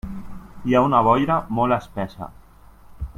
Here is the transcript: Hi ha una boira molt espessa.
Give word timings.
Hi 0.69 0.73
ha 0.77 0.81
una 0.85 1.01
boira 1.09 1.37
molt 1.59 1.79
espessa. 1.79 2.31